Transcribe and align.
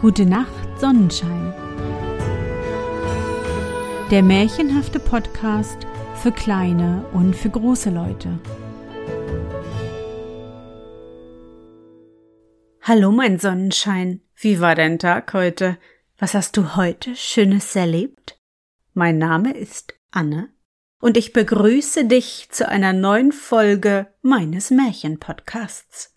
Gute 0.00 0.26
Nacht, 0.26 0.78
Sonnenschein. 0.78 1.52
Der 4.12 4.22
märchenhafte 4.22 5.00
Podcast 5.00 5.76
für 6.14 6.30
kleine 6.30 7.04
und 7.12 7.34
für 7.34 7.50
große 7.50 7.90
Leute. 7.90 8.38
Hallo, 12.80 13.10
mein 13.10 13.40
Sonnenschein. 13.40 14.20
Wie 14.36 14.60
war 14.60 14.76
dein 14.76 15.00
Tag 15.00 15.32
heute? 15.32 15.78
Was 16.16 16.34
hast 16.34 16.56
du 16.56 16.76
heute 16.76 17.16
Schönes 17.16 17.74
erlebt? 17.74 18.38
Mein 18.94 19.18
Name 19.18 19.52
ist 19.52 19.94
Anne 20.12 20.48
und 21.00 21.16
ich 21.16 21.32
begrüße 21.32 22.04
dich 22.04 22.48
zu 22.50 22.68
einer 22.68 22.92
neuen 22.92 23.32
Folge 23.32 24.06
meines 24.22 24.70
Märchenpodcasts. 24.70 26.16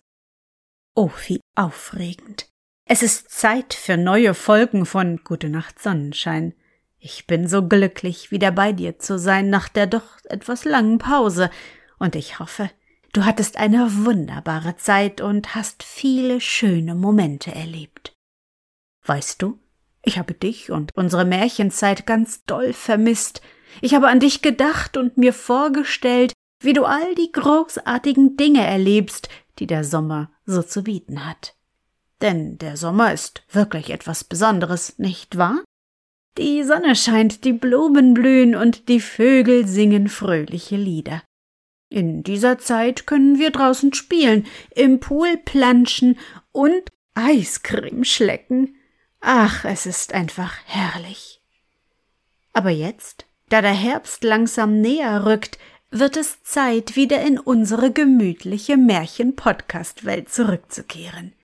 Oh, 0.94 1.10
wie 1.26 1.40
aufregend. 1.56 2.51
Es 2.84 3.02
ist 3.02 3.30
Zeit 3.30 3.74
für 3.74 3.96
neue 3.96 4.34
Folgen 4.34 4.86
von 4.86 5.20
Gute 5.22 5.48
Nacht 5.48 5.80
Sonnenschein. 5.80 6.54
Ich 6.98 7.26
bin 7.26 7.46
so 7.48 7.66
glücklich, 7.66 8.30
wieder 8.30 8.50
bei 8.50 8.72
dir 8.72 8.98
zu 8.98 9.18
sein 9.18 9.50
nach 9.50 9.68
der 9.68 9.86
doch 9.86 10.18
etwas 10.24 10.64
langen 10.64 10.98
Pause, 10.98 11.50
und 11.98 12.16
ich 12.16 12.40
hoffe, 12.40 12.70
du 13.12 13.24
hattest 13.24 13.56
eine 13.56 14.04
wunderbare 14.04 14.76
Zeit 14.76 15.20
und 15.20 15.54
hast 15.54 15.84
viele 15.84 16.40
schöne 16.40 16.94
Momente 16.96 17.54
erlebt. 17.54 18.12
Weißt 19.04 19.40
du, 19.40 19.58
ich 20.04 20.18
habe 20.18 20.34
dich 20.34 20.70
und 20.70 20.90
unsere 20.96 21.24
Märchenzeit 21.24 22.06
ganz 22.06 22.44
doll 22.44 22.72
vermisst. 22.72 23.42
Ich 23.80 23.94
habe 23.94 24.08
an 24.08 24.18
dich 24.18 24.42
gedacht 24.42 24.96
und 24.96 25.16
mir 25.16 25.32
vorgestellt, 25.32 26.32
wie 26.60 26.72
du 26.72 26.84
all 26.84 27.14
die 27.14 27.30
großartigen 27.30 28.36
Dinge 28.36 28.66
erlebst, 28.66 29.28
die 29.60 29.68
der 29.68 29.84
Sommer 29.84 30.30
so 30.44 30.62
zu 30.62 30.82
bieten 30.82 31.24
hat. 31.26 31.54
Denn 32.22 32.56
der 32.56 32.76
Sommer 32.76 33.12
ist 33.12 33.42
wirklich 33.50 33.90
etwas 33.90 34.22
Besonderes, 34.22 34.98
nicht 34.98 35.36
wahr? 35.36 35.62
Die 36.38 36.62
Sonne 36.62 36.94
scheint, 36.94 37.44
die 37.44 37.52
Blumen 37.52 38.14
blühen 38.14 38.54
und 38.54 38.88
die 38.88 39.00
Vögel 39.00 39.66
singen 39.66 40.08
fröhliche 40.08 40.76
Lieder. 40.76 41.22
In 41.90 42.22
dieser 42.22 42.58
Zeit 42.58 43.06
können 43.06 43.38
wir 43.38 43.50
draußen 43.50 43.92
spielen, 43.92 44.46
im 44.74 45.00
Pool 45.00 45.36
planschen 45.36 46.18
und 46.52 46.88
Eiscreme 47.14 48.04
schlecken. 48.04 48.76
Ach, 49.20 49.64
es 49.64 49.84
ist 49.84 50.14
einfach 50.14 50.54
herrlich. 50.64 51.42
Aber 52.54 52.70
jetzt, 52.70 53.26
da 53.50 53.60
der 53.60 53.74
Herbst 53.74 54.24
langsam 54.24 54.80
näher 54.80 55.26
rückt, 55.26 55.58
wird 55.90 56.16
es 56.16 56.42
Zeit, 56.42 56.96
wieder 56.96 57.20
in 57.20 57.38
unsere 57.38 57.92
gemütliche 57.92 58.78
Märchen-Podcast-Welt 58.78 60.30
zurückzukehren. 60.30 61.34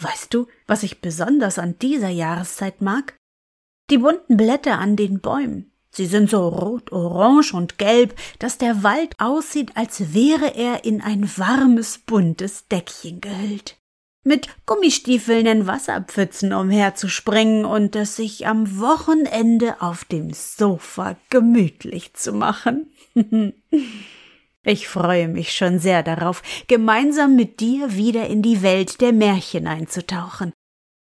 Weißt 0.00 0.32
du, 0.32 0.46
was 0.66 0.82
ich 0.82 1.00
besonders 1.00 1.58
an 1.58 1.78
dieser 1.80 2.08
Jahreszeit 2.08 2.80
mag? 2.80 3.16
Die 3.90 3.98
bunten 3.98 4.36
Blätter 4.36 4.78
an 4.78 4.96
den 4.96 5.20
Bäumen. 5.20 5.72
Sie 5.90 6.06
sind 6.06 6.30
so 6.30 6.46
rot, 6.46 6.92
orange 6.92 7.54
und 7.54 7.78
gelb, 7.78 8.14
dass 8.38 8.58
der 8.58 8.82
Wald 8.82 9.14
aussieht, 9.18 9.72
als 9.74 10.14
wäre 10.14 10.54
er 10.54 10.84
in 10.84 11.00
ein 11.00 11.28
warmes, 11.36 11.98
buntes 11.98 12.68
Deckchen 12.68 13.20
gehüllt. 13.20 13.76
Mit 14.22 14.48
Gummistiefeln 14.66 15.46
in 15.46 15.66
Wasserpfützen 15.66 16.52
umherzuspringen 16.52 17.64
und 17.64 17.96
es 17.96 18.16
sich 18.16 18.46
am 18.46 18.78
Wochenende 18.78 19.80
auf 19.80 20.04
dem 20.04 20.32
Sofa 20.34 21.16
gemütlich 21.30 22.14
zu 22.14 22.32
machen. 22.32 22.92
Ich 24.64 24.88
freue 24.88 25.28
mich 25.28 25.52
schon 25.52 25.78
sehr 25.78 26.02
darauf, 26.02 26.42
gemeinsam 26.66 27.36
mit 27.36 27.60
dir 27.60 27.94
wieder 27.94 28.26
in 28.26 28.42
die 28.42 28.62
Welt 28.62 29.00
der 29.00 29.12
Märchen 29.12 29.66
einzutauchen. 29.66 30.52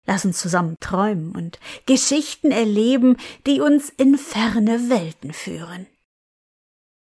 Lass 0.05 0.25
uns 0.25 0.39
zusammen 0.39 0.75
träumen 0.79 1.35
und 1.35 1.59
Geschichten 1.85 2.51
erleben, 2.51 3.17
die 3.47 3.61
uns 3.61 3.89
in 3.89 4.17
ferne 4.17 4.89
Welten 4.89 5.33
führen. 5.33 5.87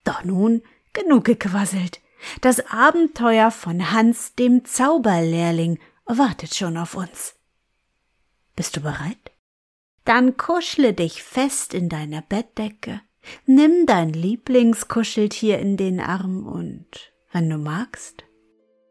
Doch 0.04 0.25
nun 0.25 0.62
genug 0.93 1.25
gequasselt. 1.25 2.00
Das 2.41 2.60
Abenteuer 2.70 3.50
von 3.50 3.91
Hans 3.93 4.34
dem 4.34 4.64
Zauberlehrling 4.64 5.78
wartet 6.04 6.54
schon 6.54 6.76
auf 6.76 6.94
uns. 6.94 7.34
Bist 8.54 8.76
du 8.76 8.81
bereit? 8.81 9.32
Dann 10.04 10.37
kuschle 10.37 10.93
dich 10.93 11.22
fest 11.22 11.75
in 11.75 11.88
deiner 11.88 12.22
Bettdecke 12.22 13.00
Nimm 13.47 13.87
dein 13.87 14.12
Lieblingskuscheltier 14.12 15.59
in 15.59 15.77
den 15.77 16.00
Arm 16.00 16.47
und, 16.47 17.12
wenn 17.33 17.49
du 17.49 17.59
magst, 17.59 18.25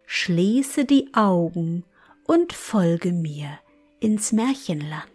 schließe 0.05 0.85
die 0.85 1.13
Augen 1.13 1.85
und 2.25 2.53
folge 2.53 3.11
mir 3.11 3.59
ins 3.99 4.31
Märchenland. 4.31 5.07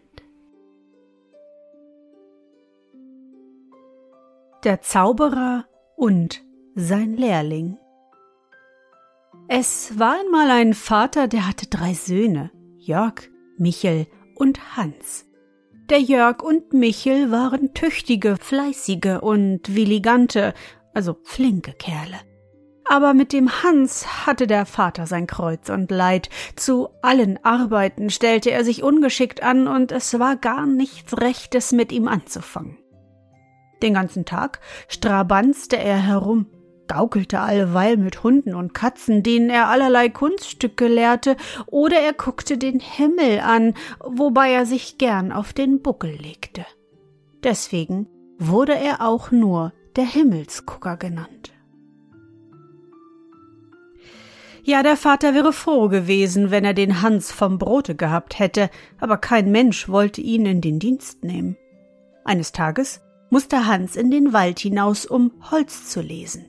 Der 4.65 4.81
Zauberer 4.81 5.67
und 5.97 6.43
sein 6.75 7.17
Lehrling 7.17 7.79
Es 9.49 9.99
war 9.99 10.19
einmal 10.21 10.51
ein 10.51 10.75
Vater, 10.75 11.29
der 11.29 11.47
hatte 11.47 11.67
drei 11.67 11.95
Söhne, 11.95 12.51
Jörg, 12.77 13.31
Michel 13.59 14.07
und 14.35 14.77
Hans. 14.77 15.26
Der 15.89 16.01
Jörg 16.01 16.43
und 16.43 16.73
Michel 16.73 17.31
waren 17.31 17.73
tüchtige, 17.73 18.37
fleißige 18.37 19.21
und 19.21 19.73
willigante, 19.73 20.53
also 20.93 21.17
flinke 21.23 21.75
Kerle. 21.75 22.17
Aber 22.89 23.15
mit 23.15 23.33
dem 23.33 23.63
Hans 23.63 24.27
hatte 24.27 24.49
der 24.49 24.67
Vater 24.67 25.07
sein 25.07 25.29
Kreuz 25.29 25.69
und 25.69 25.93
Leid. 25.93 26.29
Zu 26.57 26.89
allen 27.03 27.39
Arbeiten 27.45 28.11
stellte 28.11 28.51
er 28.51 28.65
sich 28.65 28.83
ungeschickt 28.83 29.45
an, 29.45 29.69
und 29.69 29.93
es 29.93 30.19
war 30.19 30.35
gar 30.35 30.67
nichts 30.67 31.21
Rechtes 31.21 31.71
mit 31.71 31.93
ihm 31.93 32.09
anzufangen. 32.09 32.79
Den 33.81 33.95
ganzen 33.95 34.25
Tag 34.25 34.59
strabanzte 34.89 35.79
er 35.79 35.99
herum, 35.99 36.47
gaukelte 36.89 37.41
alleweil 37.41 37.97
mit 37.97 38.23
Hunden 38.23 38.55
und 38.55 38.75
Katzen, 38.75 39.23
denen 39.23 39.51
er 39.51 39.69
allerlei 39.69 40.09
Kunststücke 40.09 40.89
lehrte, 40.89 41.37
oder 41.67 41.99
er 41.99 42.13
guckte 42.13 42.59
den 42.59 42.81
Himmel 42.81 43.41
an, 43.41 43.75
wobei 44.05 44.53
er 44.53 44.67
sich 44.67 44.99
gern 44.99 45.33
auf 45.33 45.53
den 45.53 45.83
Buckel 45.83 46.11
legte. 46.11 46.65
Deswegen 47.43 48.07
wurde 48.39 48.75
er 48.75 49.01
auch 49.01 49.31
nur 49.31 49.73
der 49.97 50.05
Himmelsgucker 50.05 50.97
genannt. 50.97 51.53
Ja, 54.65 54.83
der 54.83 54.97
Vater 54.97 55.33
wäre 55.33 55.53
froh 55.53 55.89
gewesen, 55.89 56.51
wenn 56.51 56.65
er 56.65 56.75
den 56.75 57.01
Hans 57.01 57.31
vom 57.31 57.57
Brote 57.57 57.95
gehabt 57.95 58.41
hätte, 58.41 58.69
aber 58.99 59.17
kein 59.17 59.53
Mensch 59.53 59.89
wollte 59.89 60.21
ihn 60.21 60.45
in 60.45 60.61
den 60.61 60.81
Dienst 60.81 61.23
nehmen. 61.23 61.57
Eines 62.25 62.51
Tages 62.51 63.01
musste 63.31 63.67
Hans 63.67 63.95
in 63.95 64.11
den 64.11 64.33
Wald 64.33 64.59
hinaus, 64.59 65.07
um 65.07 65.31
Holz 65.53 65.89
zu 65.89 66.01
lesen. 66.01 66.47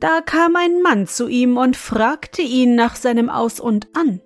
Da 0.00 0.20
kam 0.20 0.56
ein 0.56 0.82
Mann 0.82 1.06
zu 1.06 1.28
ihm 1.28 1.56
und 1.56 1.76
fragte 1.76 2.42
ihn 2.42 2.74
nach 2.74 2.96
seinem 2.96 3.30
Aus 3.30 3.60
und 3.60 3.88
an. 3.96 4.20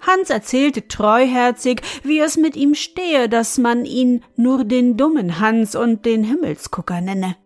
Hans 0.00 0.30
erzählte 0.30 0.86
treuherzig, 0.86 1.82
wie 2.04 2.20
es 2.20 2.36
mit 2.36 2.54
ihm 2.54 2.74
stehe, 2.74 3.28
dass 3.28 3.58
man 3.58 3.84
ihn 3.84 4.22
nur 4.36 4.64
den 4.64 4.96
dummen 4.96 5.40
Hans 5.40 5.74
und 5.74 6.06
den 6.06 6.22
Himmelsgucker 6.22 7.00
nenne. 7.00 7.36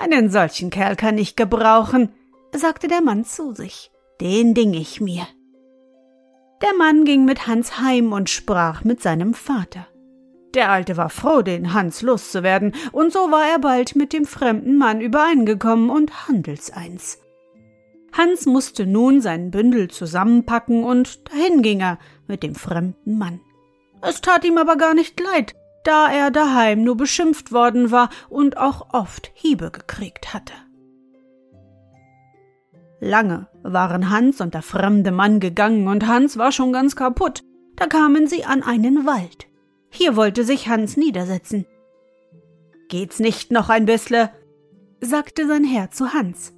Einen 0.00 0.30
solchen 0.30 0.70
Kerl 0.70 0.96
kann 0.96 1.18
ich 1.18 1.36
gebrauchen, 1.36 2.14
sagte 2.54 2.88
der 2.88 3.02
Mann 3.02 3.24
zu 3.24 3.52
sich. 3.52 3.90
Den 4.20 4.54
ding 4.54 4.72
ich 4.72 5.00
mir. 5.00 5.26
Der 6.62 6.74
Mann 6.78 7.04
ging 7.04 7.24
mit 7.24 7.46
Hans 7.46 7.80
heim 7.80 8.12
und 8.12 8.30
sprach 8.30 8.84
mit 8.84 9.02
seinem 9.02 9.34
Vater. 9.34 9.88
Der 10.54 10.70
Alte 10.70 10.96
war 10.96 11.08
froh, 11.08 11.42
den 11.42 11.72
Hans 11.72 12.02
loszuwerden, 12.02 12.74
und 12.92 13.12
so 13.12 13.30
war 13.30 13.48
er 13.48 13.58
bald 13.58 13.96
mit 13.96 14.12
dem 14.12 14.26
fremden 14.26 14.76
Mann 14.76 15.00
übereingekommen 15.00 15.88
und 15.88 16.28
handelseins. 16.28 17.18
Hans 18.12 18.44
musste 18.44 18.86
nun 18.86 19.22
seinen 19.22 19.50
Bündel 19.50 19.88
zusammenpacken, 19.88 20.84
und 20.84 21.28
dahin 21.30 21.62
ging 21.62 21.80
er 21.80 21.98
mit 22.26 22.42
dem 22.42 22.54
fremden 22.54 23.16
Mann. 23.16 23.40
Es 24.02 24.20
tat 24.20 24.44
ihm 24.44 24.58
aber 24.58 24.76
gar 24.76 24.94
nicht 24.94 25.18
leid, 25.20 25.54
da 25.84 26.12
er 26.12 26.30
daheim 26.30 26.84
nur 26.84 26.96
beschimpft 26.96 27.52
worden 27.52 27.90
war 27.90 28.10
und 28.28 28.58
auch 28.58 28.92
oft 28.92 29.30
Hiebe 29.34 29.70
gekriegt 29.70 30.34
hatte. 30.34 30.52
Lange 33.00 33.48
waren 33.62 34.10
Hans 34.10 34.40
und 34.40 34.54
der 34.54 34.62
fremde 34.62 35.10
Mann 35.10 35.40
gegangen, 35.40 35.88
und 35.88 36.06
Hans 36.06 36.36
war 36.36 36.52
schon 36.52 36.72
ganz 36.72 36.94
kaputt. 36.94 37.42
Da 37.76 37.86
kamen 37.86 38.26
sie 38.26 38.44
an 38.44 38.62
einen 38.62 39.06
Wald. 39.06 39.46
Hier 39.94 40.16
wollte 40.16 40.42
sich 40.42 40.68
Hans 40.68 40.96
niedersetzen. 40.96 41.66
Geht's 42.88 43.20
nicht 43.20 43.52
noch 43.52 43.68
ein 43.68 43.84
bissle? 43.84 44.30
sagte 45.00 45.46
sein 45.46 45.64
Herr 45.64 45.90
zu 45.90 46.14
Hans. 46.14 46.54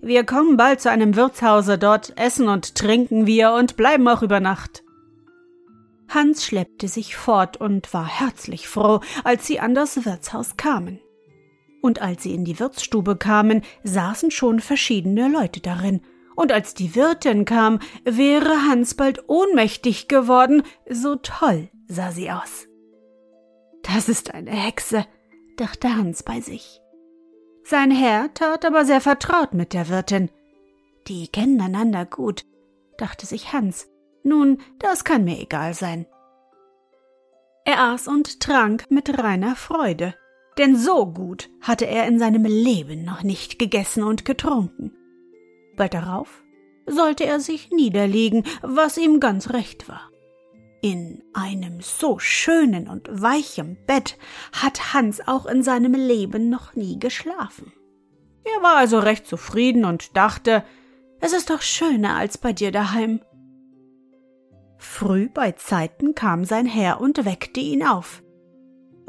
Wir 0.00 0.24
kommen 0.24 0.56
bald 0.56 0.80
zu 0.80 0.90
einem 0.90 1.16
Wirtshause, 1.16 1.78
dort 1.78 2.16
essen 2.16 2.48
und 2.48 2.76
trinken 2.76 3.26
wir 3.26 3.52
und 3.52 3.76
bleiben 3.76 4.06
auch 4.06 4.22
über 4.22 4.38
Nacht. 4.38 4.84
Hans 6.08 6.44
schleppte 6.44 6.86
sich 6.86 7.16
fort 7.16 7.56
und 7.56 7.92
war 7.92 8.06
herzlich 8.06 8.68
froh, 8.68 9.00
als 9.24 9.46
sie 9.46 9.58
an 9.58 9.74
das 9.74 10.04
Wirtshaus 10.04 10.56
kamen. 10.56 11.00
Und 11.82 12.00
als 12.00 12.22
sie 12.22 12.34
in 12.34 12.44
die 12.44 12.60
Wirtsstube 12.60 13.16
kamen, 13.16 13.62
saßen 13.82 14.30
schon 14.30 14.60
verschiedene 14.60 15.28
Leute 15.28 15.60
darin, 15.60 16.02
und 16.36 16.52
als 16.52 16.74
die 16.74 16.94
Wirtin 16.94 17.46
kam, 17.46 17.80
wäre 18.04 18.68
Hans 18.68 18.94
bald 18.94 19.28
ohnmächtig 19.28 20.06
geworden, 20.06 20.62
so 20.88 21.16
toll 21.16 21.68
sah 21.88 22.12
sie 22.12 22.30
aus. 22.30 22.68
Das 23.94 24.08
ist 24.08 24.34
eine 24.34 24.50
Hexe, 24.50 25.06
dachte 25.56 25.96
Hans 25.96 26.22
bei 26.22 26.40
sich. 26.40 26.80
Sein 27.62 27.90
Herr 27.90 28.32
tat 28.34 28.64
aber 28.64 28.84
sehr 28.84 29.00
vertraut 29.00 29.54
mit 29.54 29.72
der 29.72 29.88
Wirtin. 29.88 30.30
Die 31.08 31.28
kennen 31.28 31.60
einander 31.60 32.04
gut, 32.04 32.44
dachte 32.98 33.26
sich 33.26 33.52
Hans. 33.52 33.88
Nun, 34.22 34.58
das 34.78 35.04
kann 35.04 35.24
mir 35.24 35.40
egal 35.40 35.74
sein. 35.74 36.06
Er 37.64 37.80
aß 37.80 38.08
und 38.08 38.40
trank 38.40 38.84
mit 38.90 39.18
reiner 39.18 39.56
Freude, 39.56 40.14
denn 40.58 40.76
so 40.76 41.06
gut 41.06 41.48
hatte 41.60 41.86
er 41.86 42.06
in 42.06 42.18
seinem 42.18 42.44
Leben 42.44 43.04
noch 43.04 43.22
nicht 43.22 43.58
gegessen 43.58 44.02
und 44.02 44.24
getrunken. 44.24 44.92
Bald 45.76 45.94
darauf 45.94 46.42
sollte 46.86 47.24
er 47.24 47.40
sich 47.40 47.70
niederlegen, 47.70 48.44
was 48.62 48.96
ihm 48.96 49.20
ganz 49.20 49.50
recht 49.50 49.88
war. 49.88 50.10
In 50.88 51.20
einem 51.34 51.80
so 51.80 52.20
schönen 52.20 52.86
und 52.86 53.08
weichen 53.10 53.76
Bett 53.88 54.16
hat 54.52 54.94
Hans 54.94 55.20
auch 55.26 55.46
in 55.46 55.64
seinem 55.64 55.94
Leben 55.94 56.48
noch 56.48 56.76
nie 56.76 57.00
geschlafen. 57.00 57.72
Er 58.44 58.62
war 58.62 58.76
also 58.76 59.00
recht 59.00 59.26
zufrieden 59.26 59.84
und 59.84 60.16
dachte, 60.16 60.62
es 61.18 61.32
ist 61.32 61.50
doch 61.50 61.60
schöner 61.60 62.14
als 62.14 62.38
bei 62.38 62.52
dir 62.52 62.70
daheim. 62.70 63.20
Früh 64.78 65.28
bei 65.28 65.50
Zeiten 65.50 66.14
kam 66.14 66.44
sein 66.44 66.66
Herr 66.66 67.00
und 67.00 67.24
weckte 67.24 67.58
ihn 67.58 67.84
auf. 67.84 68.22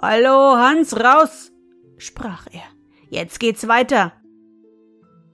Hallo, 0.01 0.57
Hans, 0.57 0.99
raus! 0.99 1.51
sprach 1.99 2.47
er. 2.51 2.63
Jetzt 3.11 3.39
geht's 3.39 3.67
weiter. 3.67 4.13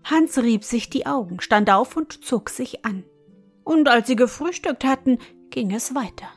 Hans 0.03 0.37
rieb 0.39 0.65
sich 0.65 0.89
die 0.89 1.05
Augen, 1.05 1.39
stand 1.39 1.69
auf 1.69 1.95
und 1.95 2.25
zog 2.25 2.49
sich 2.49 2.83
an. 2.83 3.05
Und 3.63 3.87
als 3.87 4.07
sie 4.07 4.17
gefrühstückt 4.17 4.83
hatten, 4.83 5.19
ging 5.53 5.71
es 5.71 5.93
weiter. 5.93 6.27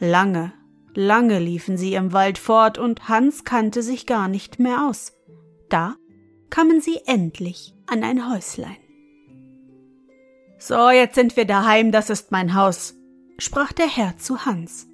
Lange, 0.00 0.52
lange 0.94 1.38
liefen 1.38 1.76
sie 1.76 1.94
im 1.94 2.12
Wald 2.12 2.38
fort, 2.38 2.78
und 2.78 3.08
Hans 3.08 3.44
kannte 3.44 3.82
sich 3.82 4.06
gar 4.06 4.26
nicht 4.26 4.58
mehr 4.58 4.88
aus. 4.88 5.12
Da 5.68 5.94
kamen 6.50 6.80
sie 6.80 7.00
endlich 7.06 7.74
an 7.86 8.02
ein 8.02 8.32
Häuslein. 8.32 8.78
So, 10.58 10.90
jetzt 10.90 11.14
sind 11.14 11.36
wir 11.36 11.44
daheim, 11.44 11.92
das 11.92 12.08
ist 12.08 12.32
mein 12.32 12.54
Haus, 12.54 12.94
sprach 13.38 13.72
der 13.72 13.88
Herr 13.88 14.16
zu 14.16 14.46
Hans. 14.46 14.88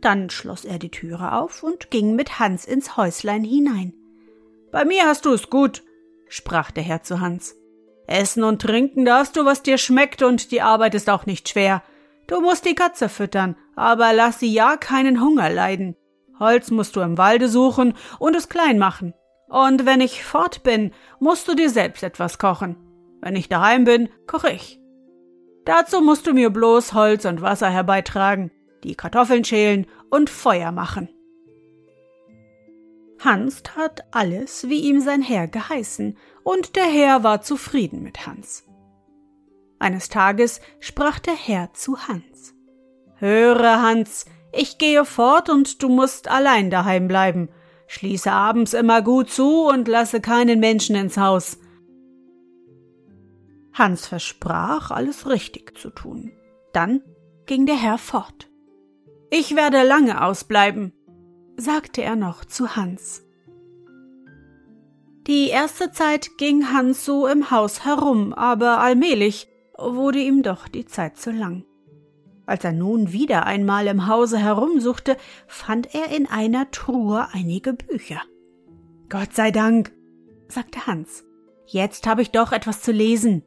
Dann 0.00 0.30
schloss 0.30 0.64
er 0.64 0.78
die 0.78 0.90
Türe 0.90 1.32
auf 1.32 1.62
und 1.62 1.90
ging 1.90 2.14
mit 2.14 2.38
Hans 2.38 2.64
ins 2.64 2.96
Häuslein 2.96 3.42
hinein. 3.42 3.92
Bei 4.70 4.84
mir 4.84 5.06
hast 5.06 5.24
du 5.24 5.32
es 5.32 5.50
gut, 5.50 5.82
sprach 6.28 6.70
der 6.70 6.84
Herr 6.84 7.02
zu 7.02 7.20
Hans. 7.20 7.56
Essen 8.06 8.44
und 8.44 8.62
trinken 8.62 9.04
darfst 9.04 9.36
du, 9.36 9.44
was 9.44 9.62
dir 9.62 9.78
schmeckt, 9.78 10.22
und 10.22 10.50
die 10.52 10.62
Arbeit 10.62 10.94
ist 10.94 11.10
auch 11.10 11.26
nicht 11.26 11.48
schwer. 11.48 11.82
Du 12.26 12.40
musst 12.40 12.64
die 12.64 12.74
Katze 12.74 13.08
füttern, 13.08 13.56
aber 13.74 14.12
lass 14.12 14.40
sie 14.40 14.52
ja 14.52 14.76
keinen 14.76 15.20
Hunger 15.20 15.50
leiden. 15.50 15.96
Holz 16.38 16.70
musst 16.70 16.96
du 16.96 17.00
im 17.00 17.18
Walde 17.18 17.48
suchen 17.48 17.94
und 18.18 18.36
es 18.36 18.48
klein 18.48 18.78
machen. 18.78 19.14
Und 19.48 19.86
wenn 19.86 20.00
ich 20.00 20.24
fort 20.24 20.62
bin, 20.62 20.92
musst 21.20 21.48
du 21.48 21.54
dir 21.54 21.70
selbst 21.70 22.02
etwas 22.02 22.38
kochen. 22.38 22.76
Wenn 23.20 23.36
ich 23.36 23.48
daheim 23.48 23.84
bin, 23.84 24.08
koche 24.26 24.50
ich. 24.50 24.80
Dazu 25.64 26.00
musst 26.00 26.26
du 26.26 26.32
mir 26.32 26.50
bloß 26.50 26.92
Holz 26.92 27.24
und 27.24 27.42
Wasser 27.42 27.70
herbeitragen, 27.70 28.50
die 28.84 28.94
Kartoffeln 28.94 29.44
schälen 29.44 29.86
und 30.10 30.30
Feuer 30.30 30.72
machen. 30.72 31.08
Hans 33.18 33.62
tat 33.62 34.04
alles, 34.10 34.68
wie 34.68 34.80
ihm 34.80 35.00
sein 35.00 35.22
Herr 35.22 35.48
geheißen, 35.48 36.16
und 36.42 36.76
der 36.76 36.84
Herr 36.84 37.24
war 37.24 37.42
zufrieden 37.42 38.02
mit 38.02 38.26
Hans. 38.26 38.64
Eines 39.78 40.08
Tages 40.08 40.60
sprach 40.80 41.18
der 41.18 41.34
Herr 41.34 41.72
zu 41.74 42.08
Hans. 42.08 42.54
Höre, 43.16 43.82
Hans, 43.82 44.26
ich 44.52 44.78
gehe 44.78 45.04
fort 45.04 45.48
und 45.48 45.82
du 45.82 45.88
musst 45.88 46.28
allein 46.28 46.70
daheim 46.70 47.08
bleiben. 47.08 47.48
Schließe 47.88 48.30
abends 48.30 48.74
immer 48.74 49.02
gut 49.02 49.30
zu 49.30 49.66
und 49.66 49.86
lasse 49.86 50.20
keinen 50.20 50.60
Menschen 50.60 50.96
ins 50.96 51.16
Haus. 51.16 51.58
Hans 53.72 54.06
versprach, 54.06 54.90
alles 54.90 55.28
richtig 55.28 55.76
zu 55.78 55.90
tun. 55.90 56.32
Dann 56.72 57.02
ging 57.44 57.66
der 57.66 57.76
Herr 57.76 57.98
fort. 57.98 58.48
Ich 59.30 59.54
werde 59.54 59.82
lange 59.82 60.24
ausbleiben, 60.24 60.92
sagte 61.56 62.02
er 62.02 62.16
noch 62.16 62.44
zu 62.44 62.76
Hans. 62.76 63.22
Die 65.26 65.48
erste 65.48 65.90
Zeit 65.90 66.38
ging 66.38 66.72
Hans 66.72 67.04
so 67.04 67.26
im 67.26 67.50
Haus 67.50 67.84
herum, 67.84 68.32
aber 68.32 68.78
allmählich 68.78 69.48
wurde 69.76 70.20
ihm 70.20 70.42
doch 70.42 70.68
die 70.68 70.86
Zeit 70.86 71.16
zu 71.16 71.32
lang. 71.32 71.64
Als 72.46 72.62
er 72.62 72.72
nun 72.72 73.12
wieder 73.12 73.44
einmal 73.44 73.88
im 73.88 74.06
Hause 74.06 74.38
herumsuchte, 74.38 75.16
fand 75.48 75.94
er 75.94 76.16
in 76.16 76.26
einer 76.26 76.70
Truhe 76.70 77.26
einige 77.32 77.72
Bücher. 77.72 78.22
Gott 79.08 79.34
sei 79.34 79.50
Dank, 79.50 79.92
sagte 80.48 80.86
Hans. 80.86 81.24
Jetzt 81.66 82.06
habe 82.06 82.22
ich 82.22 82.30
doch 82.30 82.52
etwas 82.52 82.82
zu 82.82 82.92
lesen. 82.92 83.42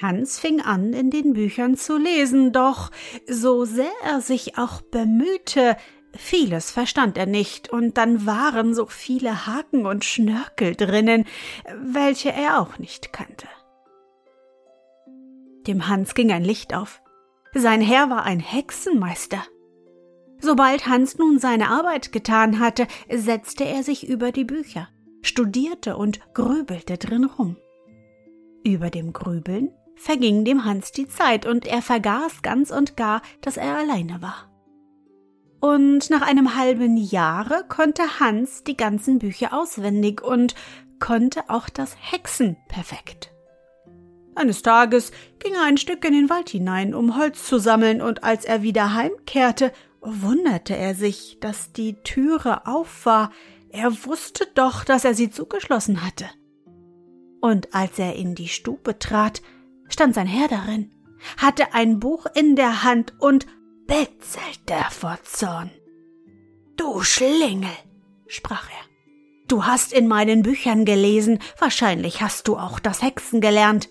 Hans 0.00 0.38
fing 0.38 0.62
an, 0.62 0.94
in 0.94 1.10
den 1.10 1.34
Büchern 1.34 1.76
zu 1.76 1.98
lesen, 1.98 2.52
doch 2.52 2.90
so 3.28 3.66
sehr 3.66 3.92
er 4.02 4.22
sich 4.22 4.56
auch 4.56 4.80
bemühte, 4.80 5.76
vieles 6.16 6.70
verstand 6.70 7.16
er 7.16 7.26
nicht, 7.26 7.70
und 7.70 7.96
dann 7.96 8.26
waren 8.26 8.74
so 8.74 8.86
viele 8.86 9.46
Haken 9.46 9.86
und 9.86 10.04
Schnörkel 10.04 10.74
drinnen, 10.74 11.24
welche 11.82 12.32
er 12.32 12.60
auch 12.60 12.78
nicht 12.78 13.12
kannte. 13.12 13.46
Dem 15.66 15.88
Hans 15.88 16.14
ging 16.14 16.32
ein 16.32 16.44
Licht 16.44 16.74
auf. 16.74 17.02
Sein 17.52 17.80
Herr 17.80 18.10
war 18.10 18.24
ein 18.24 18.40
Hexenmeister. 18.40 19.42
Sobald 20.40 20.86
Hans 20.86 21.18
nun 21.18 21.38
seine 21.38 21.68
Arbeit 21.68 22.12
getan 22.12 22.60
hatte, 22.60 22.86
setzte 23.12 23.64
er 23.64 23.82
sich 23.82 24.08
über 24.08 24.32
die 24.32 24.44
Bücher, 24.44 24.88
studierte 25.22 25.96
und 25.96 26.20
grübelte 26.32 26.96
drin 26.96 27.24
rum. 27.24 27.56
Über 28.64 28.90
dem 28.90 29.12
Grübeln 29.12 29.70
verging 29.96 30.44
dem 30.44 30.64
Hans 30.64 30.92
die 30.92 31.08
Zeit 31.08 31.44
und 31.44 31.66
er 31.66 31.82
vergaß 31.82 32.42
ganz 32.42 32.70
und 32.70 32.96
gar, 32.96 33.20
dass 33.42 33.58
er 33.58 33.76
alleine 33.76 34.22
war. 34.22 34.49
Und 35.60 36.08
nach 36.08 36.22
einem 36.22 36.56
halben 36.56 36.96
Jahre 36.96 37.64
konnte 37.68 38.18
Hans 38.18 38.64
die 38.64 38.76
ganzen 38.76 39.18
Bücher 39.18 39.52
auswendig 39.52 40.22
und 40.22 40.54
konnte 40.98 41.48
auch 41.48 41.68
das 41.68 41.96
Hexen 42.00 42.56
perfekt. 42.68 43.30
Eines 44.34 44.62
Tages 44.62 45.12
ging 45.38 45.54
er 45.54 45.64
ein 45.64 45.76
Stück 45.76 46.04
in 46.04 46.12
den 46.12 46.30
Wald 46.30 46.48
hinein, 46.48 46.94
um 46.94 47.16
Holz 47.16 47.46
zu 47.46 47.58
sammeln, 47.58 48.00
und 48.00 48.24
als 48.24 48.44
er 48.44 48.62
wieder 48.62 48.94
heimkehrte, 48.94 49.72
wunderte 50.00 50.76
er 50.76 50.94
sich, 50.94 51.38
dass 51.40 51.72
die 51.72 51.94
Türe 52.04 52.66
auf 52.66 53.04
war. 53.04 53.32
Er 53.68 53.92
wusste 54.06 54.46
doch, 54.54 54.84
dass 54.84 55.04
er 55.04 55.14
sie 55.14 55.30
zugeschlossen 55.30 56.04
hatte. 56.04 56.26
Und 57.40 57.74
als 57.74 57.98
er 57.98 58.16
in 58.16 58.34
die 58.34 58.48
Stube 58.48 58.98
trat, 58.98 59.42
stand 59.88 60.14
sein 60.14 60.26
Herr 60.26 60.48
darin, 60.48 60.90
hatte 61.36 61.74
ein 61.74 62.00
Buch 62.00 62.26
in 62.34 62.56
der 62.56 62.82
Hand 62.82 63.14
und 63.18 63.46
betzelte 63.90 64.88
vor 64.90 65.18
Zorn. 65.24 65.68
Du 66.76 67.02
Schlingel, 67.02 67.72
sprach 68.28 68.70
er. 68.70 68.86
Du 69.48 69.64
hast 69.64 69.92
in 69.92 70.06
meinen 70.06 70.42
Büchern 70.42 70.84
gelesen, 70.84 71.40
wahrscheinlich 71.58 72.22
hast 72.22 72.46
du 72.46 72.56
auch 72.56 72.78
das 72.78 73.02
Hexen 73.02 73.40
gelernt. 73.40 73.88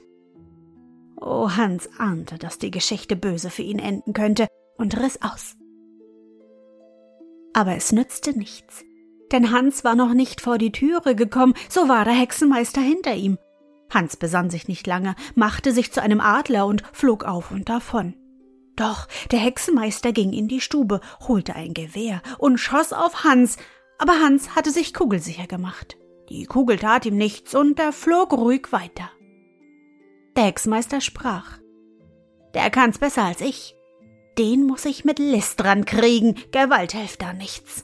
Oh, 1.19 1.49
Hans 1.51 1.89
ahnte, 1.97 2.37
dass 2.37 2.59
die 2.59 2.71
Geschichte 2.71 3.17
böse 3.17 3.49
für 3.49 3.63
ihn 3.63 3.77
enden 3.77 4.13
könnte 4.13 4.47
und 4.77 4.97
riss 4.97 5.21
aus. 5.21 5.57
Aber 7.53 7.75
es 7.75 7.91
nützte 7.91 8.37
nichts, 8.37 8.85
denn 9.33 9.51
Hans 9.51 9.83
war 9.83 9.95
noch 9.95 10.13
nicht 10.13 10.39
vor 10.39 10.57
die 10.57 10.71
Türe 10.71 11.13
gekommen, 11.13 11.55
so 11.67 11.89
war 11.89 12.05
der 12.05 12.13
Hexenmeister 12.13 12.79
hinter 12.79 13.15
ihm. 13.15 13.37
Hans 13.93 14.15
besann 14.15 14.49
sich 14.49 14.69
nicht 14.69 14.87
lange, 14.87 15.15
machte 15.35 15.73
sich 15.73 15.91
zu 15.91 16.01
einem 16.01 16.21
Adler 16.21 16.67
und 16.67 16.83
flog 16.93 17.25
auf 17.25 17.51
und 17.51 17.67
davon. 17.67 18.15
Doch 18.79 19.09
der 19.29 19.39
Hexenmeister 19.39 20.13
ging 20.13 20.31
in 20.31 20.47
die 20.47 20.61
Stube, 20.61 21.01
holte 21.27 21.53
ein 21.53 21.73
Gewehr 21.73 22.21
und 22.37 22.59
schoss 22.59 22.93
auf 22.93 23.25
Hans, 23.25 23.57
aber 23.97 24.13
Hans 24.13 24.55
hatte 24.55 24.71
sich 24.71 24.93
kugelsicher 24.93 25.47
gemacht. 25.47 25.97
Die 26.29 26.45
Kugel 26.45 26.79
tat 26.79 27.05
ihm 27.05 27.17
nichts 27.17 27.53
und 27.53 27.77
er 27.77 27.91
flog 27.91 28.31
ruhig 28.31 28.71
weiter. 28.71 29.11
Der 30.37 30.45
Hexmeister 30.45 31.01
sprach. 31.01 31.59
Der 32.53 32.69
kann's 32.69 32.99
besser 32.99 33.23
als 33.23 33.41
ich. 33.41 33.75
Den 34.37 34.65
muss 34.65 34.85
ich 34.85 35.03
mit 35.03 35.19
List 35.19 35.59
dran 35.59 35.83
kriegen, 35.83 36.35
Gewalt 36.53 36.93
hilft 36.93 37.21
da 37.21 37.33
nichts. 37.33 37.83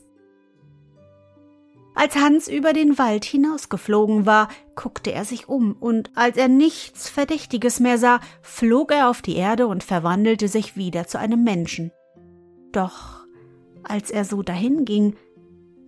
Als 1.96 2.18
Hans 2.18 2.50
über 2.50 2.74
den 2.74 2.98
Wald 2.98 3.24
hinausgeflogen 3.24 4.26
war, 4.26 4.50
guckte 4.76 5.14
er 5.14 5.24
sich 5.24 5.48
um, 5.48 5.74
und 5.80 6.12
als 6.14 6.36
er 6.36 6.50
nichts 6.50 7.08
Verdächtiges 7.10 7.80
mehr 7.80 7.98
sah, 7.98 8.20
flog 8.42 8.92
er 8.92 9.10
auf 9.10 9.22
die 9.22 9.38
Erde 9.38 9.68
und 9.68 9.82
verwandelte 9.82 10.50
sich 10.50 10.76
wieder 10.76 11.08
zu 11.08 11.18
einem 11.18 11.46
Menschen. 11.46 11.92
Doch 12.74 13.26
als 13.84 14.12
er 14.12 14.26
so 14.26 14.42
dahinging, 14.42 15.16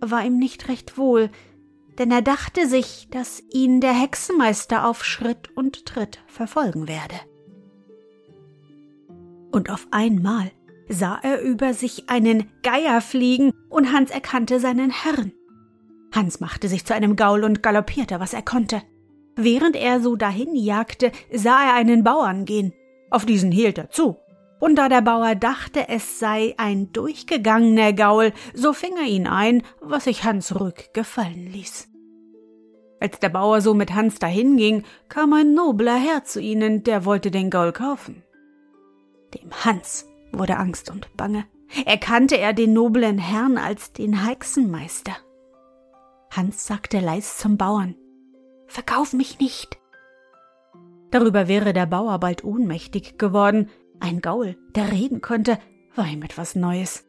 war 0.00 0.24
ihm 0.24 0.38
nicht 0.38 0.68
recht 0.68 0.96
wohl, 0.96 1.30
denn 1.98 2.10
er 2.10 2.22
dachte 2.22 2.66
sich, 2.66 3.08
dass 3.10 3.42
ihn 3.52 3.80
der 3.80 3.92
Hexenmeister 3.92 4.86
auf 4.86 5.04
Schritt 5.04 5.54
und 5.56 5.84
Tritt 5.84 6.20
verfolgen 6.26 6.88
werde. 6.88 7.16
Und 9.50 9.68
auf 9.68 9.86
einmal 9.90 10.52
sah 10.88 11.18
er 11.22 11.42
über 11.42 11.74
sich 11.74 12.08
einen 12.08 12.48
Geier 12.62 13.02
fliegen, 13.02 13.52
und 13.68 13.92
Hans 13.92 14.10
erkannte 14.10 14.60
seinen 14.60 14.90
Herrn. 14.90 15.32
Hans 16.12 16.40
machte 16.40 16.68
sich 16.68 16.84
zu 16.84 16.94
einem 16.94 17.16
Gaul 17.16 17.44
und 17.44 17.62
galoppierte, 17.62 18.20
was 18.20 18.32
er 18.32 18.42
konnte. 18.42 18.82
Während 19.36 19.76
er 19.76 20.00
so 20.00 20.16
dahin 20.16 20.54
jagte, 20.56 21.12
sah 21.32 21.68
er 21.68 21.74
einen 21.74 22.02
Bauern 22.02 22.44
gehen. 22.44 22.72
Auf 23.10 23.24
diesen 23.24 23.52
hielt 23.52 23.78
er 23.78 23.90
zu. 23.90 24.16
Und 24.60 24.76
da 24.76 24.88
der 24.88 25.02
Bauer 25.02 25.36
dachte, 25.36 25.88
es 25.88 26.18
sei 26.18 26.54
ein 26.56 26.92
durchgegangener 26.92 27.92
Gaul, 27.92 28.32
so 28.54 28.72
fing 28.72 28.96
er 28.96 29.06
ihn 29.06 29.28
ein, 29.28 29.62
was 29.80 30.04
sich 30.04 30.24
Hans 30.24 30.58
Rück 30.58 30.92
gefallen 30.92 31.46
ließ. 31.46 31.88
Als 33.00 33.20
der 33.20 33.28
Bauer 33.28 33.60
so 33.60 33.74
mit 33.74 33.94
Hans 33.94 34.18
dahinging, 34.18 34.82
kam 35.08 35.32
ein 35.32 35.54
nobler 35.54 35.94
Herr 35.94 36.24
zu 36.24 36.40
ihnen, 36.40 36.82
der 36.82 37.04
wollte 37.04 37.30
den 37.30 37.50
Gaul 37.50 37.70
kaufen. 37.70 38.24
Dem 39.34 39.52
Hans 39.64 40.08
wurde 40.32 40.56
Angst 40.56 40.90
und 40.90 41.16
Bange. 41.16 41.44
Erkannte 41.84 42.38
er 42.38 42.54
den 42.54 42.72
noblen 42.72 43.18
Herrn 43.18 43.58
als 43.58 43.92
den 43.92 44.26
Hexenmeister. 44.26 45.16
Hans 46.38 46.68
sagte 46.68 47.00
leis 47.00 47.36
zum 47.36 47.56
Bauern, 47.56 47.96
Verkauf 48.68 49.12
mich 49.12 49.40
nicht. 49.40 49.76
Darüber 51.10 51.48
wäre 51.48 51.72
der 51.72 51.86
Bauer 51.86 52.20
bald 52.20 52.44
ohnmächtig 52.44 53.18
geworden. 53.18 53.70
Ein 53.98 54.20
Gaul, 54.20 54.56
der 54.76 54.92
reden 54.92 55.20
konnte, 55.20 55.58
war 55.96 56.06
ihm 56.06 56.22
etwas 56.22 56.54
Neues. 56.54 57.04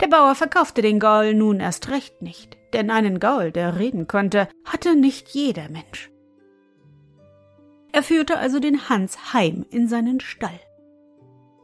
Der 0.00 0.08
Bauer 0.08 0.34
verkaufte 0.34 0.82
den 0.82 0.98
Gaul 0.98 1.34
nun 1.34 1.60
erst 1.60 1.88
recht 1.90 2.20
nicht, 2.20 2.56
denn 2.72 2.90
einen 2.90 3.20
Gaul, 3.20 3.52
der 3.52 3.78
reden 3.78 4.08
konnte, 4.08 4.48
hatte 4.64 4.96
nicht 4.96 5.28
jeder 5.28 5.68
Mensch. 5.68 6.10
Er 7.92 8.02
führte 8.02 8.38
also 8.38 8.58
den 8.58 8.88
Hans 8.88 9.32
heim 9.32 9.64
in 9.70 9.86
seinen 9.86 10.18
Stall. 10.18 10.58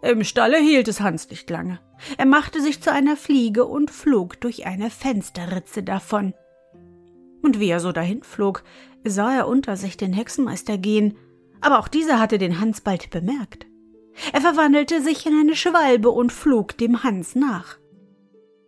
Im 0.03 0.23
Stalle 0.23 0.59
hielt 0.59 0.87
es 0.87 1.01
Hans 1.01 1.29
nicht 1.29 1.51
lange. 1.51 1.81
Er 2.19 2.27
machte 2.27 2.63
sich 2.63 2.81
zu 2.81 2.93
einer 2.93 3.17
Fliege 3.17 3.65
und 3.65 3.91
flog 3.91 4.41
durch 4.41 4.65
eine 4.65 4.91
Fensterritze 4.91 5.83
davon. 5.83 6.35
Und 7.43 7.61
wie 7.61 7.69
er 7.69 7.81
so 7.81 7.93
dahin 7.93 8.23
flog, 8.23 8.65
sah 9.05 9.35
er 9.35 9.49
unter 9.49 9.77
sich 9.77 9.97
den 9.97 10.13
Hexenmeister 10.13 10.79
gehen, 10.79 11.17
aber 11.61 11.79
auch 11.79 11.89
dieser 11.89 12.19
hatte 12.19 12.39
den 12.39 12.61
Hans 12.61 12.81
bald 12.81 13.11
bemerkt. 13.11 13.67
Er 14.33 14.41
verwandelte 14.41 15.01
sich 15.01 15.27
in 15.27 15.35
eine 15.39 15.55
Schwalbe 15.55 16.11
und 16.11 16.33
flog 16.33 16.77
dem 16.77 17.03
Hans 17.03 17.35
nach. 17.35 17.79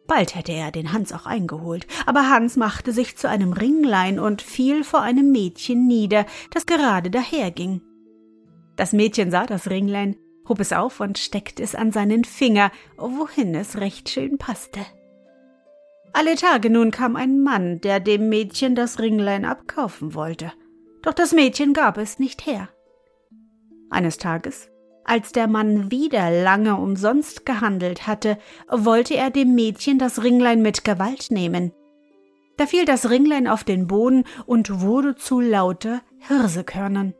Bald 0.06 0.34
hätte 0.34 0.52
er 0.52 0.72
den 0.72 0.92
Hans 0.92 1.12
auch 1.12 1.26
eingeholt, 1.26 1.86
aber 2.04 2.28
Hans 2.28 2.56
machte 2.56 2.92
sich 2.92 3.16
zu 3.16 3.28
einem 3.28 3.52
Ringlein 3.52 4.18
und 4.18 4.42
fiel 4.42 4.82
vor 4.82 5.02
einem 5.02 5.30
Mädchen 5.30 5.86
nieder, 5.86 6.26
das 6.50 6.66
gerade 6.66 7.10
daherging. 7.10 7.80
Das 8.76 8.92
Mädchen 8.92 9.30
sah 9.30 9.46
das 9.46 9.70
Ringlein, 9.70 10.16
hob 10.48 10.58
es 10.58 10.72
auf 10.72 10.98
und 11.00 11.18
steckte 11.18 11.62
es 11.62 11.74
an 11.74 11.92
seinen 11.92 12.24
Finger, 12.24 12.72
wohin 12.96 13.54
es 13.54 13.76
recht 13.78 14.08
schön 14.08 14.36
passte. 14.36 14.80
Alle 16.12 16.34
Tage 16.34 16.70
nun 16.70 16.90
kam 16.90 17.16
ein 17.16 17.40
Mann, 17.40 17.80
der 17.80 18.00
dem 18.00 18.28
Mädchen 18.28 18.74
das 18.74 18.98
Ringlein 18.98 19.44
abkaufen 19.44 20.14
wollte. 20.14 20.52
Doch 21.02 21.14
das 21.14 21.32
Mädchen 21.32 21.72
gab 21.72 21.98
es 21.98 22.18
nicht 22.18 22.46
her. 22.46 22.68
Eines 23.90 24.18
Tages, 24.18 24.70
als 25.04 25.32
der 25.32 25.46
Mann 25.46 25.90
wieder 25.90 26.30
lange 26.30 26.76
umsonst 26.76 27.46
gehandelt 27.46 28.06
hatte, 28.06 28.38
wollte 28.68 29.16
er 29.16 29.30
dem 29.30 29.54
Mädchen 29.54 29.98
das 29.98 30.22
Ringlein 30.22 30.62
mit 30.62 30.84
Gewalt 30.84 31.30
nehmen. 31.30 31.72
Da 32.56 32.66
fiel 32.66 32.84
das 32.84 33.08
Ringlein 33.08 33.48
auf 33.48 33.64
den 33.64 33.86
Boden 33.86 34.24
und 34.46 34.80
wurde 34.82 35.14
zu 35.14 35.40
lauter 35.40 36.02
Hirsekörnern. 36.18 37.14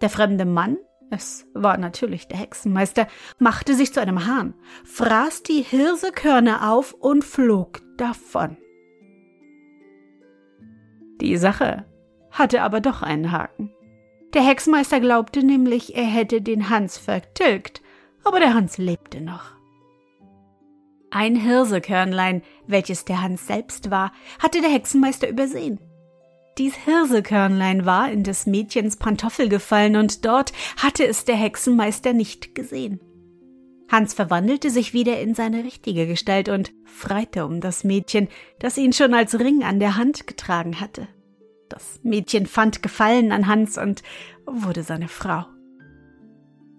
Der 0.00 0.10
fremde 0.10 0.44
Mann 0.44 0.76
es 1.10 1.46
war 1.54 1.76
natürlich 1.76 2.28
der 2.28 2.38
Hexenmeister, 2.38 3.08
machte 3.38 3.74
sich 3.74 3.92
zu 3.92 4.00
einem 4.00 4.26
Hahn, 4.26 4.54
fraß 4.84 5.42
die 5.42 5.62
Hirsekörner 5.62 6.70
auf 6.70 6.92
und 6.92 7.24
flog 7.24 7.80
davon. 7.96 8.56
Die 11.20 11.36
Sache 11.36 11.84
hatte 12.30 12.62
aber 12.62 12.80
doch 12.80 13.02
einen 13.02 13.32
Haken. 13.32 13.72
Der 14.34 14.42
Hexenmeister 14.42 15.00
glaubte 15.00 15.42
nämlich, 15.42 15.96
er 15.96 16.04
hätte 16.04 16.40
den 16.40 16.70
Hans 16.70 16.96
vertilgt, 16.96 17.82
aber 18.22 18.38
der 18.38 18.54
Hans 18.54 18.78
lebte 18.78 19.20
noch. 19.20 19.56
Ein 21.10 21.34
Hirsekörnlein, 21.34 22.42
welches 22.68 23.04
der 23.04 23.20
Hans 23.20 23.48
selbst 23.48 23.90
war, 23.90 24.12
hatte 24.38 24.60
der 24.60 24.70
Hexenmeister 24.70 25.28
übersehen. 25.28 25.80
Dies 26.58 26.74
Hirsekörnlein 26.74 27.86
war 27.86 28.10
in 28.10 28.22
des 28.22 28.46
Mädchens 28.46 28.96
Pantoffel 28.96 29.48
gefallen 29.48 29.96
und 29.96 30.24
dort 30.24 30.52
hatte 30.76 31.06
es 31.06 31.24
der 31.24 31.36
Hexenmeister 31.36 32.12
nicht 32.12 32.54
gesehen. 32.54 33.00
Hans 33.90 34.14
verwandelte 34.14 34.70
sich 34.70 34.92
wieder 34.92 35.20
in 35.20 35.34
seine 35.34 35.64
richtige 35.64 36.06
Gestalt 36.06 36.48
und 36.48 36.72
freite 36.84 37.44
um 37.44 37.60
das 37.60 37.82
Mädchen, 37.82 38.28
das 38.60 38.78
ihn 38.78 38.92
schon 38.92 39.14
als 39.14 39.38
Ring 39.38 39.64
an 39.64 39.80
der 39.80 39.96
Hand 39.96 40.26
getragen 40.26 40.80
hatte. 40.80 41.08
Das 41.68 42.00
Mädchen 42.02 42.46
fand 42.46 42.82
Gefallen 42.82 43.32
an 43.32 43.46
Hans 43.46 43.78
und 43.78 44.02
wurde 44.46 44.82
seine 44.82 45.08
Frau. 45.08 45.46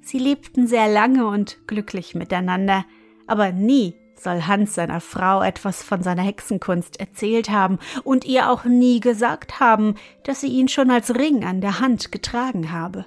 Sie 0.02 0.20
lebten 0.20 0.68
sehr 0.68 0.88
lange 0.88 1.28
und 1.28 1.68
glücklich 1.68 2.16
miteinander, 2.16 2.86
aber 3.28 3.52
nie 3.52 3.96
soll 4.24 4.48
Hans 4.48 4.76
seiner 4.76 5.02
Frau 5.02 5.42
etwas 5.42 5.84
von 5.84 6.04
seiner 6.04 6.22
Hexenkunst 6.22 7.00
erzählt 7.00 7.50
haben 7.50 7.80
und 8.04 8.26
ihr 8.26 8.50
auch 8.50 8.66
nie 8.66 9.00
gesagt 9.00 9.60
haben, 9.60 9.96
dass 10.24 10.42
sie 10.42 10.48
ihn 10.48 10.68
schon 10.68 10.92
als 10.92 11.16
Ring 11.16 11.44
an 11.44 11.62
der 11.62 11.80
Hand 11.80 12.12
getragen 12.12 12.72
habe. 12.72 13.06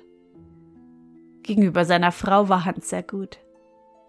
Gegenüber 1.42 1.84
seiner 1.84 2.12
Frau 2.12 2.48
war 2.48 2.64
Hans 2.64 2.88
sehr 2.88 3.02
gut. 3.02 3.38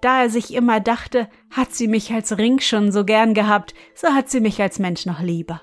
Da 0.01 0.23
er 0.23 0.29
sich 0.29 0.53
immer 0.53 0.79
dachte, 0.79 1.29
hat 1.49 1.73
sie 1.73 1.87
mich 1.87 2.13
als 2.13 2.37
Ring 2.37 2.59
schon 2.59 2.91
so 2.91 3.05
gern 3.05 3.33
gehabt, 3.33 3.73
so 3.93 4.09
hat 4.09 4.29
sie 4.29 4.39
mich 4.39 4.61
als 4.61 4.79
Mensch 4.79 5.05
noch 5.05 5.21
lieber. 5.21 5.61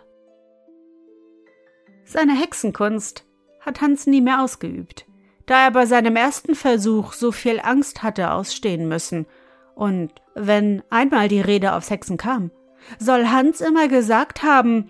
Seine 2.05 2.39
Hexenkunst 2.39 3.25
hat 3.61 3.81
Hans 3.81 4.07
nie 4.07 4.21
mehr 4.21 4.43
ausgeübt, 4.43 5.07
da 5.47 5.65
er 5.65 5.71
bei 5.71 5.87
seinem 5.87 6.17
ersten 6.17 6.55
Versuch 6.55 7.13
so 7.13 7.33
viel 7.33 7.61
Angst 7.61 8.03
hatte 8.03 8.33
ausstehen 8.33 8.89
müssen 8.89 9.27
und 9.75 10.11
wenn 10.35 10.83
einmal 10.91 11.29
die 11.29 11.41
Rede 11.41 11.75
aufs 11.75 11.91
Hexen 11.91 12.17
kam, 12.17 12.51
soll 12.99 13.29
Hans 13.29 13.61
immer 13.61 13.89
gesagt 13.89 14.43
haben, 14.43 14.89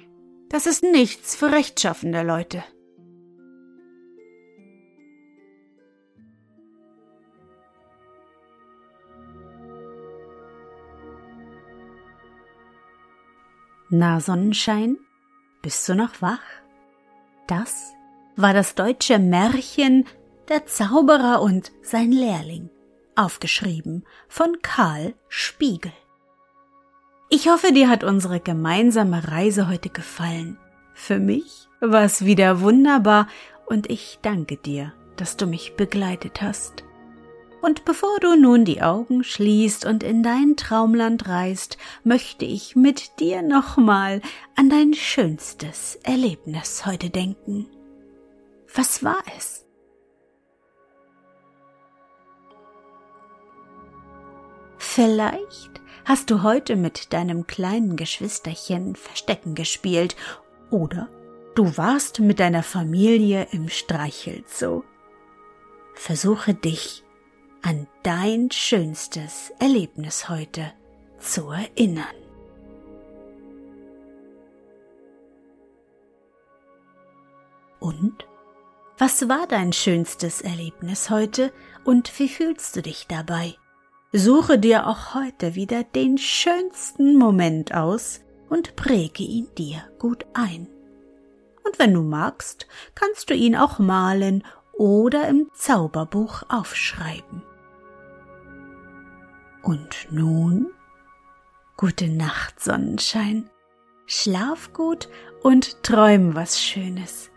das 0.49 0.67
ist 0.67 0.83
nichts 0.83 1.35
für 1.35 1.51
rechtschaffende 1.51 2.23
Leute. 2.23 2.63
Na 13.95 14.21
Sonnenschein, 14.21 14.97
bist 15.61 15.87
du 15.89 15.95
noch 15.95 16.23
wach? 16.23 16.41
Das 17.47 17.93
war 18.37 18.55
das 18.55 18.75
deutsche 18.75 19.19
Märchen 19.19 20.07
Der 20.49 20.65
Zauberer 20.65 21.43
und 21.43 21.73
sein 21.83 22.11
Lehrling 22.11 22.71
aufgeschrieben 23.17 24.05
von 24.29 24.59
Karl 24.63 25.15
Spiegel. 25.29 25.93
Ich 27.29 27.49
hoffe, 27.49 27.73
dir 27.73 27.89
hat 27.89 28.05
unsere 28.05 28.41
gemeinsame 28.41 29.29
Reise 29.29 29.69
heute 29.69 29.89
gefallen. 29.89 30.59
Für 30.95 31.19
mich 31.19 31.69
war 31.81 32.05
es 32.05 32.25
wieder 32.25 32.61
wunderbar 32.61 33.27
und 33.67 33.91
ich 33.91 34.19
danke 34.23 34.57
dir, 34.57 34.93
dass 35.17 35.37
du 35.37 35.47
mich 35.47 35.75
begleitet 35.77 36.43
hast. 36.43 36.85
Und 37.63 37.85
bevor 37.85 38.19
du 38.21 38.35
nun 38.37 38.65
die 38.65 38.83
Augen 38.83 39.23
schließt 39.23 39.87
und 39.87 40.03
in 40.03 40.23
dein 40.23 40.57
Traumland 40.57 41.29
reist, 41.29 41.79
möchte 42.03 42.45
ich 42.45 42.75
mit 42.75 43.21
dir 43.21 43.41
nochmal 43.41 44.21
an 44.57 44.69
dein 44.69 44.95
schönstes 44.95 45.97
Erlebnis 46.03 46.85
heute 46.85 47.09
denken. 47.09 47.69
Was 48.75 49.05
war 49.05 49.23
es? 49.37 49.65
Vielleicht 54.95 55.81
hast 56.05 56.31
du 56.31 56.43
heute 56.43 56.77
mit 56.77 57.15
deinem 57.15 57.47
kleinen 57.47 57.97
Geschwisterchen 57.97 58.95
Verstecken 58.95 59.55
gespielt 59.55 60.17
oder 60.71 61.09
du 61.55 61.79
warst 61.79 62.21
mit 62.21 62.41
deiner 62.41 62.63
Familie 62.63 63.47
im 63.53 63.71
Streichelzoo. 63.71 64.85
Versuche 65.95 66.53
dich 66.53 67.05
an 67.63 67.87
dein 68.03 68.51
schönstes 68.51 69.51
Erlebnis 69.59 70.29
heute 70.29 70.75
zu 71.19 71.49
erinnern. 71.49 72.05
Und? 77.81 78.27
Was 78.99 79.27
war 79.27 79.47
dein 79.47 79.73
schönstes 79.73 80.43
Erlebnis 80.43 81.09
heute 81.09 81.51
und 81.83 82.19
wie 82.19 82.29
fühlst 82.29 82.77
du 82.77 82.83
dich 82.83 83.07
dabei? 83.07 83.57
Suche 84.15 84.59
dir 84.59 84.87
auch 84.87 85.15
heute 85.15 85.55
wieder 85.55 85.85
den 85.85 86.19
schönsten 86.19 87.17
Moment 87.17 87.75
aus 87.75 88.21
und 88.51 88.77
präge 88.77 89.23
ihn 89.23 89.49
dir 89.57 89.89
gut 89.99 90.27
ein. 90.35 90.69
Und 91.65 91.79
wenn 91.79 91.95
du 91.95 92.03
magst, 92.03 92.67
kannst 92.95 93.31
du 93.31 93.35
ihn 93.35 93.57
auch 93.57 93.79
malen 93.79 94.45
oder 94.75 95.29
im 95.29 95.49
Zauberbuch 95.55 96.43
aufschreiben. 96.51 97.43
Und 99.63 100.09
nun 100.11 100.71
gute 101.79 102.09
Nacht, 102.09 102.61
Sonnenschein. 102.61 103.49
Schlaf 104.05 104.75
gut 104.75 105.09
und 105.43 105.83
träum 105.83 106.35
was 106.35 106.61
Schönes. 106.61 107.31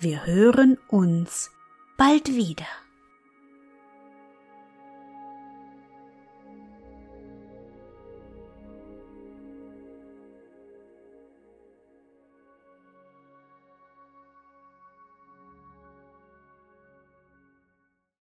Wir 0.00 0.26
hören 0.26 0.76
uns 0.88 1.52
bald 1.96 2.34
wieder. 2.34 2.66